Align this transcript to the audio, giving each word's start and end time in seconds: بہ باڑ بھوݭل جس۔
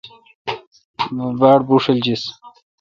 بہ 1.15 1.25
باڑ 1.39 1.59
بھوݭل 1.67 1.97
جس۔ 2.05 2.23